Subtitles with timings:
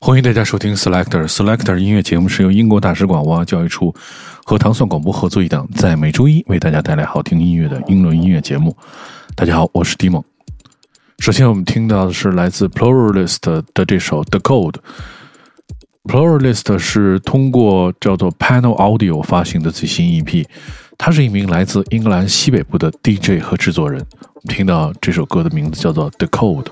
[0.00, 3.92] 欢迎大家收听 Selector Selector 音乐节目，是由英国大使馆文化教育处
[4.44, 8.74] 和糖蒜广播合作一档，在每周一为大家带来好听音乐的英伦音乐节目。
[9.34, 10.22] 大家好，我是 d 蒙。
[11.18, 13.38] 首先，我们听到的是来自 Pluralist
[13.74, 14.76] 的这首 The Code。
[16.04, 20.46] Pluralist 是通过叫做 Panel Audio 发行的最新 EP。
[20.96, 24.00] 他是一名来自英格兰西北部的 DJ 和制作人。
[24.12, 26.66] 我们听到这首歌的名字叫做 The Code。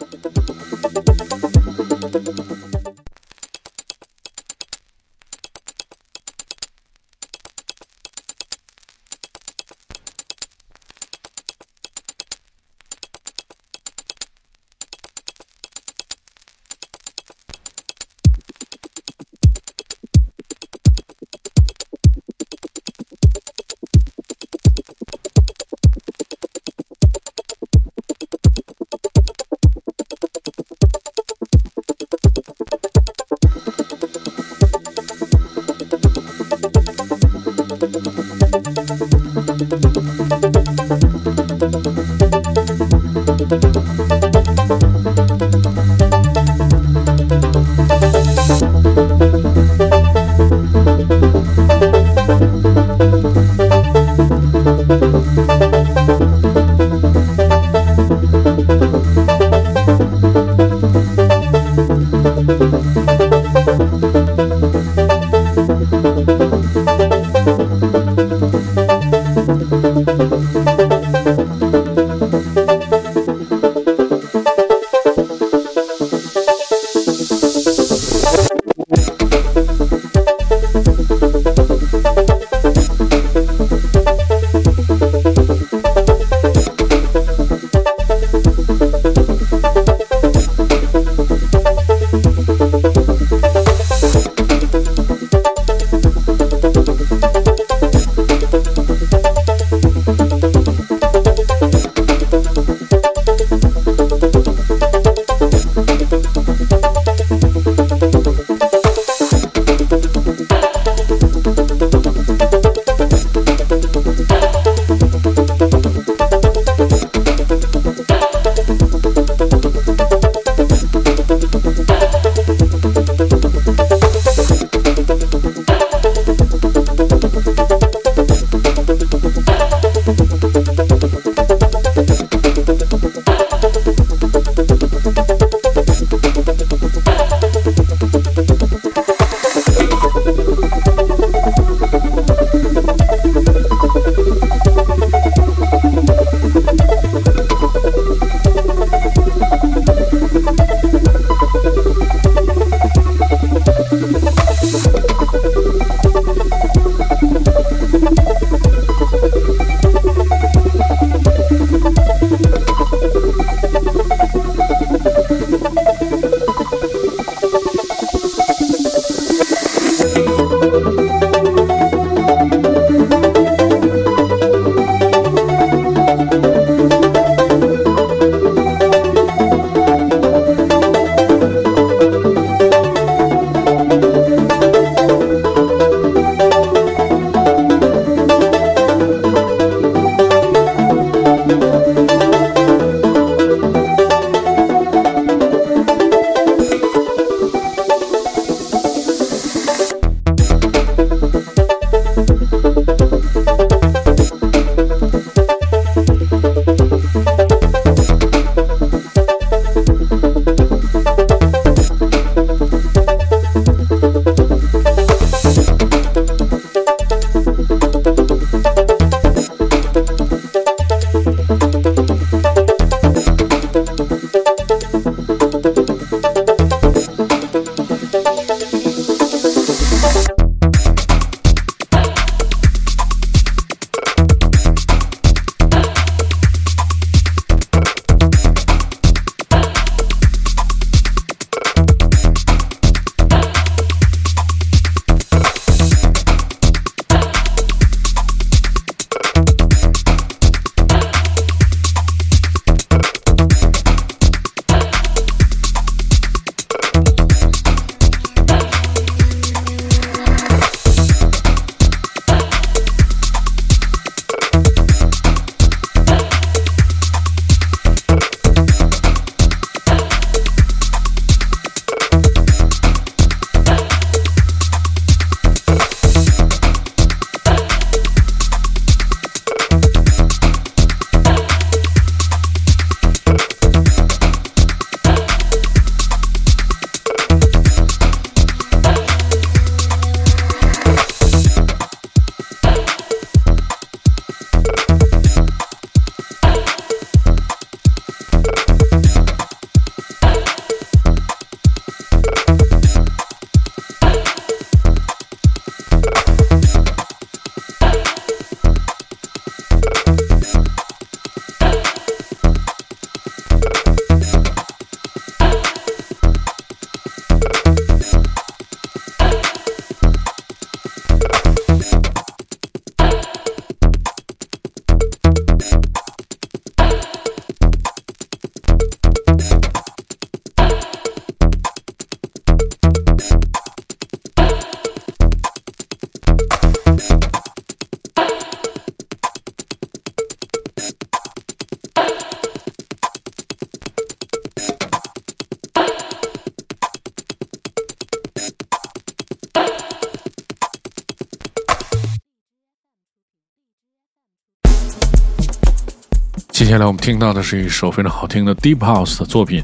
[356.67, 359.63] 接下来我们听到的是一首非常好听的 Deep House 的作品。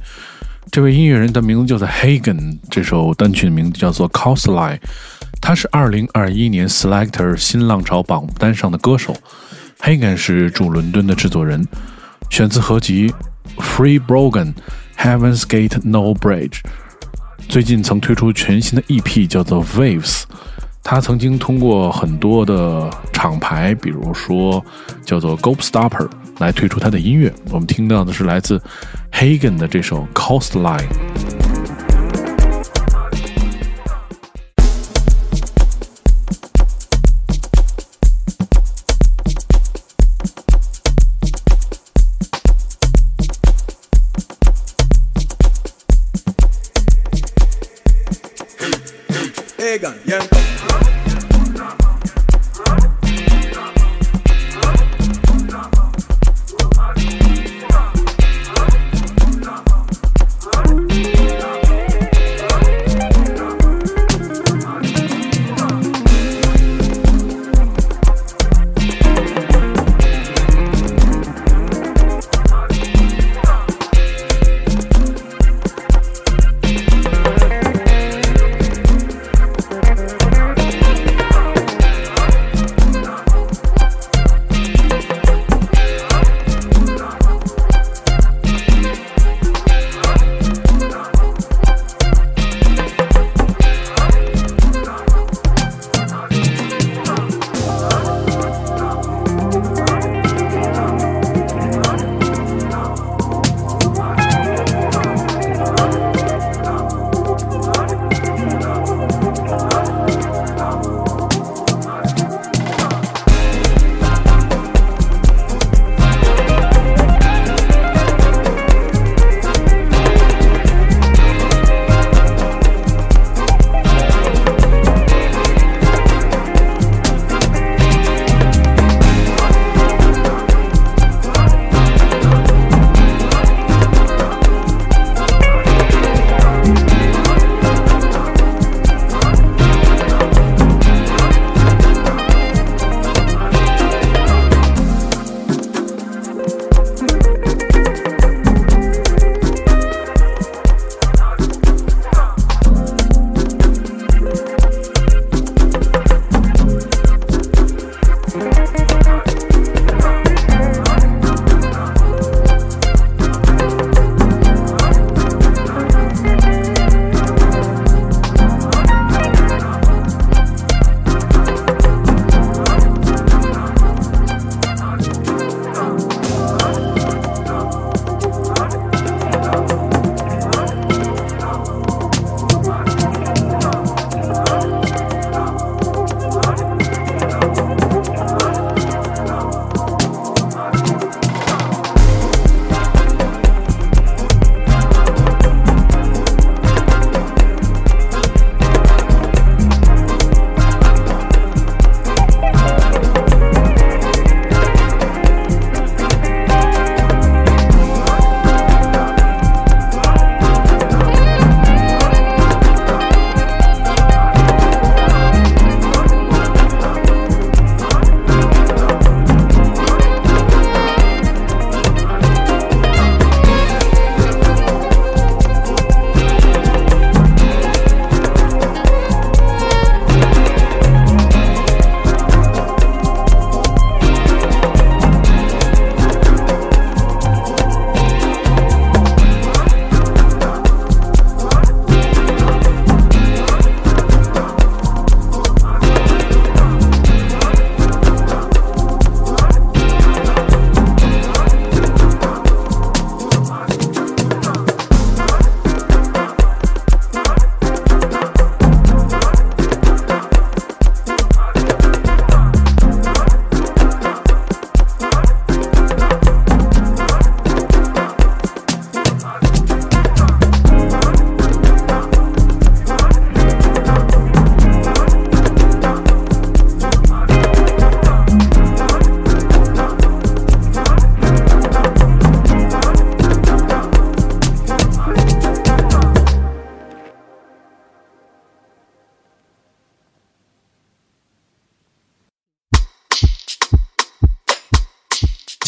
[0.70, 4.80] 这位音乐人的名字叫做 Hagen，这首单曲的名字叫做 c o s l i n e。
[5.40, 9.16] 他是2021年 Selector 新浪潮榜单上的歌手。
[9.80, 11.66] Hagen 是驻伦敦的制作人，
[12.30, 13.12] 选自合集
[13.56, 14.54] Free Brogan
[14.96, 16.60] Heaven's Gate No Bridge。
[17.48, 20.22] 最近曾推出全新的 EP，叫做 Waves。
[20.84, 24.64] 他曾经通过很多的厂牌，比如说
[25.04, 26.08] 叫做 Gopstopper，
[26.42, 27.32] 来推出他的音乐。
[27.50, 28.60] 我们听到的是来自
[29.12, 30.88] Hagen 的这首《Cost Line》。
[50.04, 51.11] Yeah.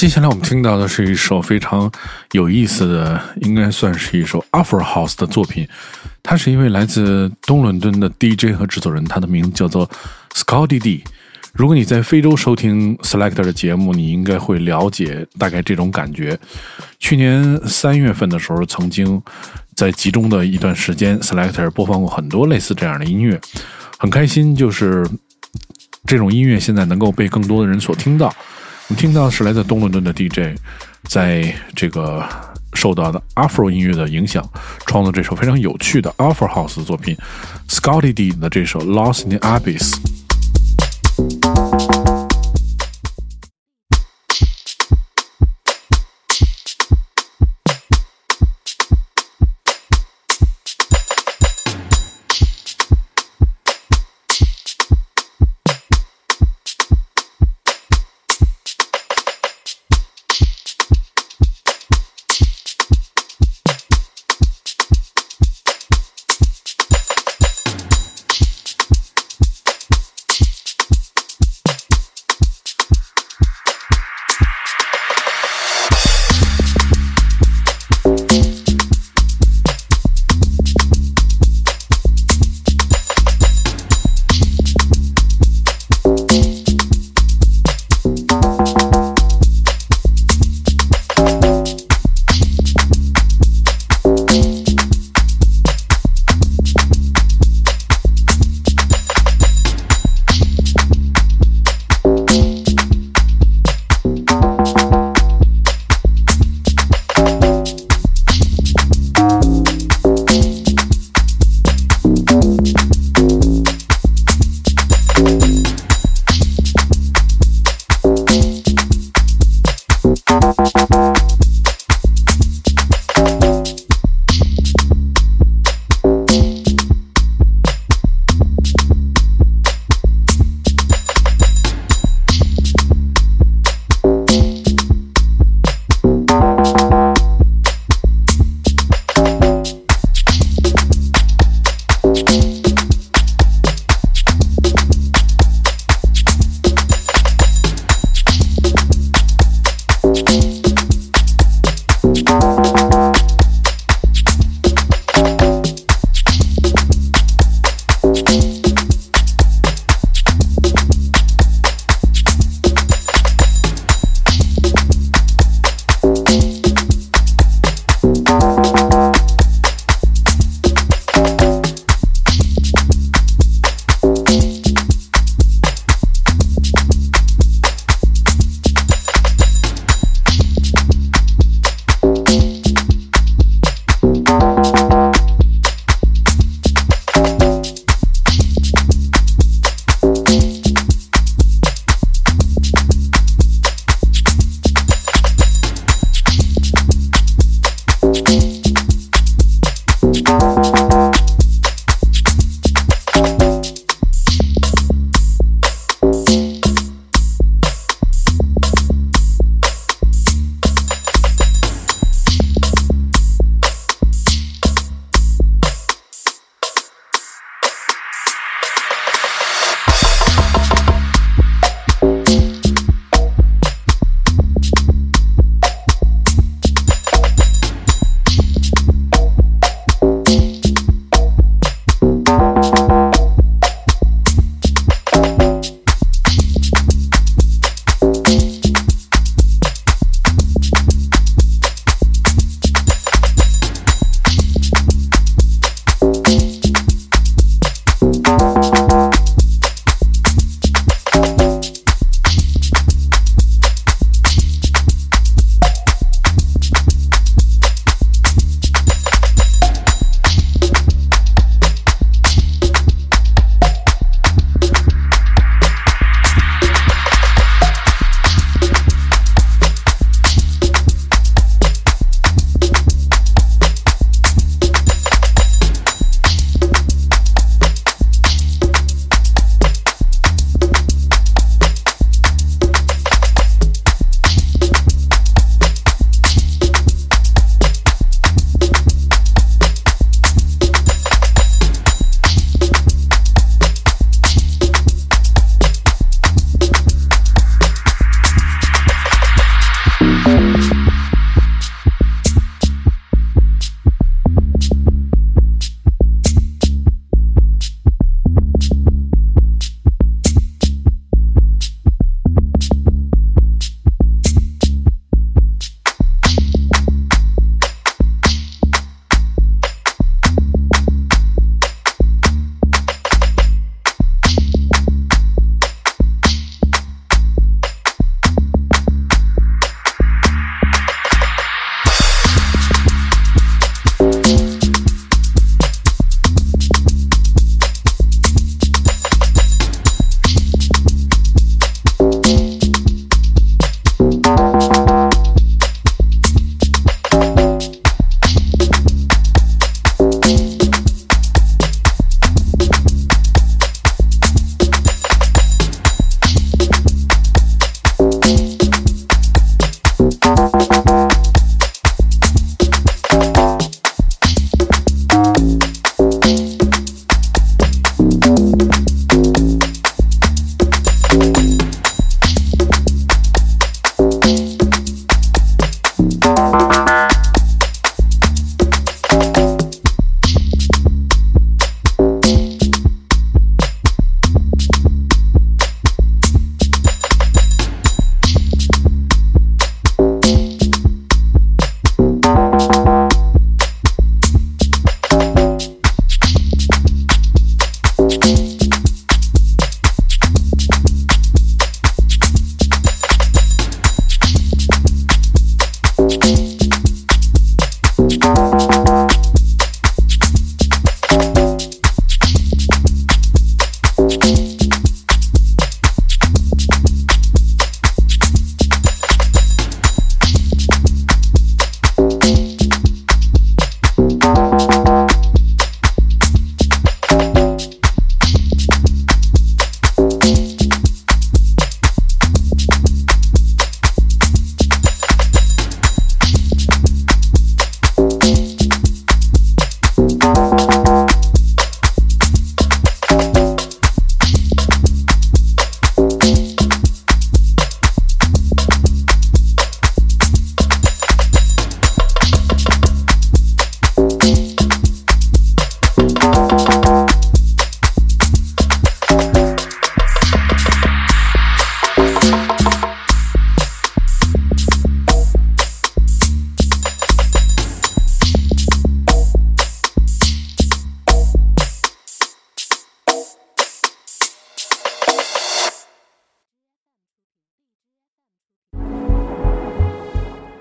[0.04, 1.90] 接下来我们听到的是一首非常
[2.32, 5.66] 有意思的，应该算是一首 Afro House 的作品。
[6.22, 9.88] 他是一位来自东伦敦的 DJ 和制作人，他的名字叫做
[10.34, 11.02] Scotty D。
[11.54, 16.38] 如果你在非洲收听 Selector 的节目，你应该会了解大概这种感觉。
[16.98, 19.22] 去年三月份的时候，曾经
[19.74, 23.40] 在集中的一段时间，Selector 播放过很多类似这样的音乐，
[23.96, 25.08] 很开心，就是
[26.04, 28.30] 这种音乐现在能够被更多的人所听到。
[28.86, 30.54] 我们听到是来自东伦敦的 DJ，
[31.04, 32.22] 在这个
[32.74, 34.46] 受到的 Afro 音乐的影响，
[34.84, 37.16] 创作这首非常有趣的 Afro House 作品
[37.66, 39.94] ，Scotty D 的这首 Lost in Abyss。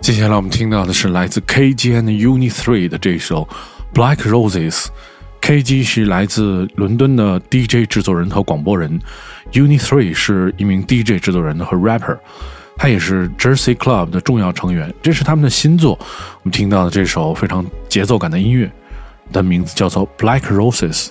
[0.04, 3.48] 接下来我们听到的是来自 KG and Uni Three 的这首
[3.98, 4.72] 《Black Roses》。
[5.42, 9.00] KG 是来自伦敦的 DJ 制作人和广播人
[9.54, 12.20] ，Uni Three 是一名 DJ 制作人和 rapper，
[12.76, 14.94] 他也是 Jersey Club 的重要成员。
[15.02, 18.70] 这是他们的新作，我们听到的这首非常节奏感的音乐
[19.32, 21.06] 的名字叫做《Black Roses》。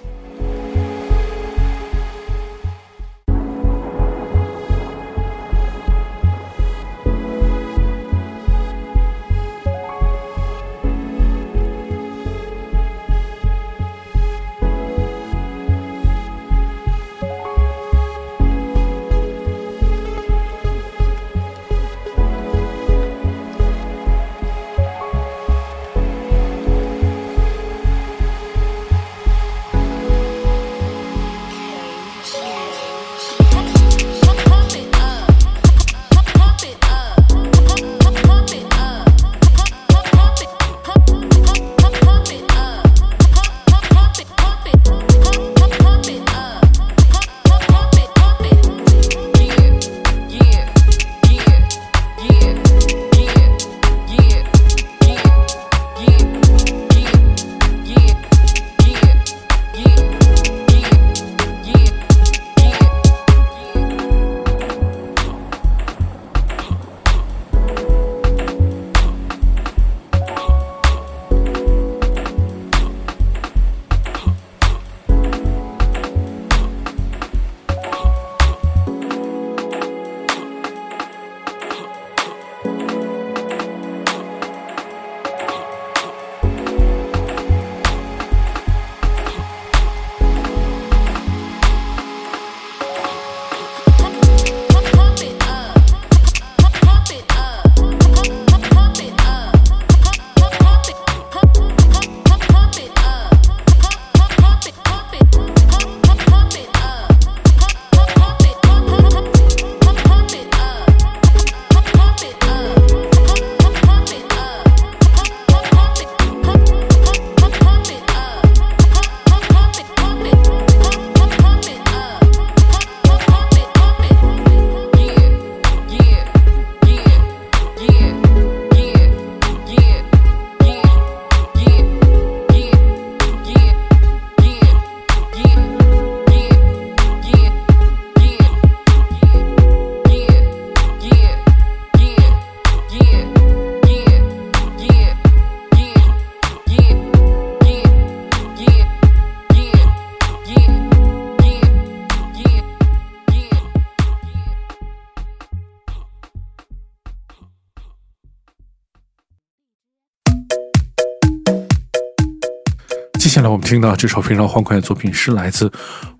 [163.42, 165.68] 下来我们听到这首非常欢快的作品是来自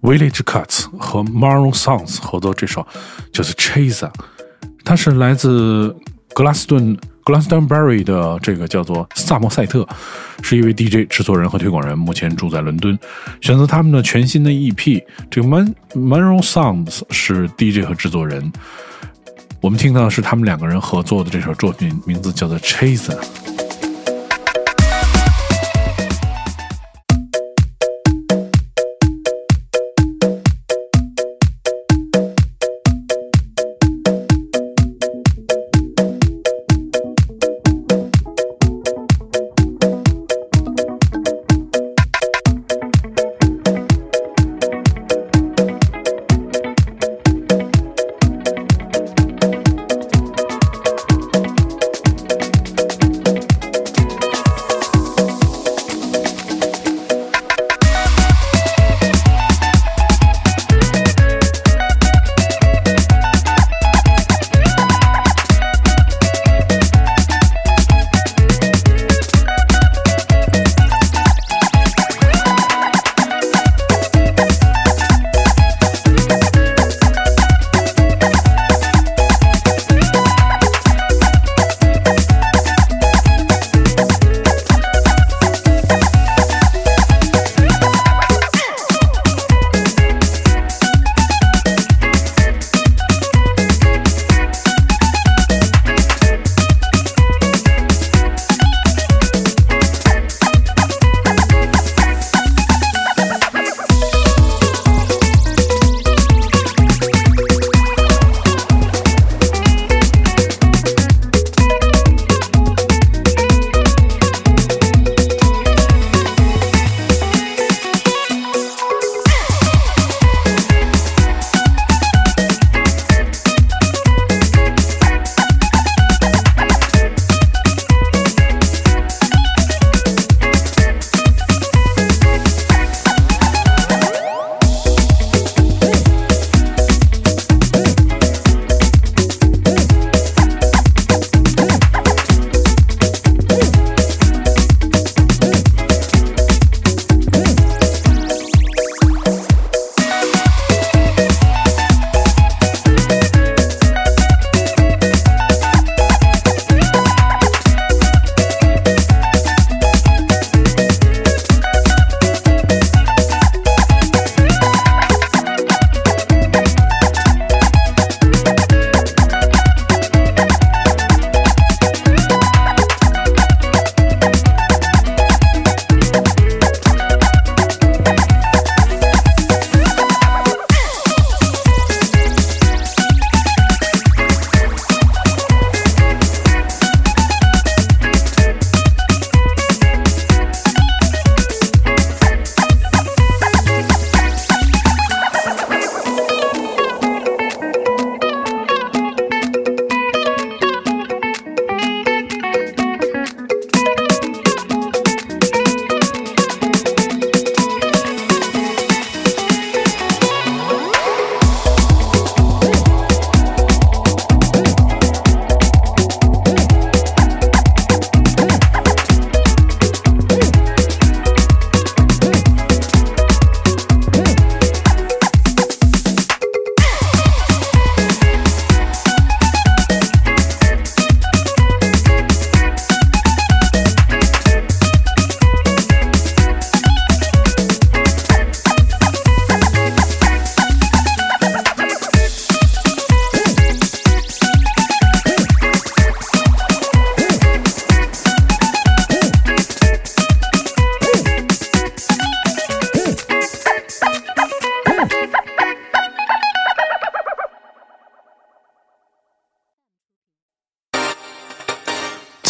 [0.00, 2.85] Village Cuts 和 Maroon Songs 合作，这首
[3.32, 4.11] 就是 Chaser，
[4.85, 5.94] 他是来自
[6.35, 9.87] 格拉斯顿 Glastonbury 的这个叫做萨默塞特，
[10.42, 12.98] 是一位 DJ 制作人和推广人，目前住在伦敦。
[13.40, 18.52] 选择他们的全新的 EP，这个 m a r o Songs 是 DJ 和制作人。
[19.61, 23.16] 我们听到的是他们两个人合作的这首作品，名字叫做 Chaser。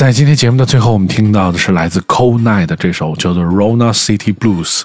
[0.03, 4.81] 在今天节目的最后，我们听到的是来自 Cold Night 的这首叫做《Rona City Blues》。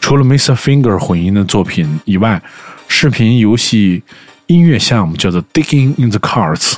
[0.00, 0.56] 除了 Mr.
[0.56, 2.42] Finger 混音的作品以外，
[2.88, 4.02] 视频游戏
[4.48, 6.72] 音乐项目叫做《Digging in the Cards》。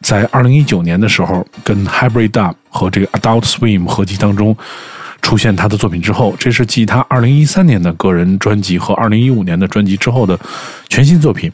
[0.00, 4.56] 在二零一九年的时候，跟 Hybrid Dub 和这个 Adult Swim 合集当中。
[5.22, 10.38] 出现他的作品之后，这是继他二零一三年的个人专辑和二零一五年的专辑之后的
[10.88, 11.50] 全新作品。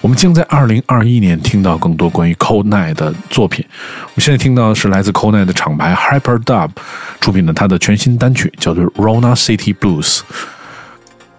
[0.00, 3.64] 我们将在二零二一年听到更多关于 Cold Night 的作品。
[3.70, 6.70] 我们现在听到的是来自 Cold Night 的厂牌 Hyper Dub
[7.20, 10.18] 出品的他的全新单曲，叫做《Rona City Blues》。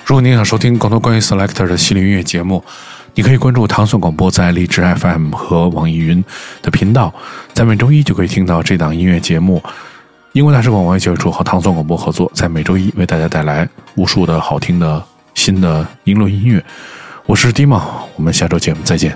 [0.06, 2.64] 如果您想收听更多关于 Selector 的系列音乐节目，
[3.16, 6.24] 你可以关注糖蒜广播在荔枝 FM 和网易云
[6.62, 7.14] 的频道，
[7.54, 9.62] 在每周一就可以听到这档音乐节目。
[10.34, 15.04] 英国大使馆文化教育处和唐宋广播合作，在每周一为大家带来无数的好听的
[15.36, 16.63] 新的英伦音乐。
[17.28, 17.80] 我是 Dima，
[18.15, 19.15] 我们下周节目再见。